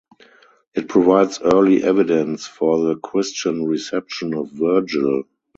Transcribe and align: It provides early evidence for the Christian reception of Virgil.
It 0.73 0.89
provides 0.89 1.39
early 1.41 1.83
evidence 1.83 2.47
for 2.47 2.85
the 2.87 2.95
Christian 2.95 3.67
reception 3.67 4.33
of 4.33 4.49
Virgil. 4.49 5.25